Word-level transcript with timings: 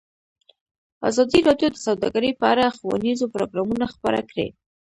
ازادي 1.09 1.39
راډیو 1.47 1.69
د 1.73 1.77
سوداګري 1.85 2.31
په 2.39 2.45
اړه 2.51 2.65
ښوونیز 2.77 3.19
پروګرامونه 3.33 3.85
خپاره 3.93 4.21
کړي. 4.29 4.47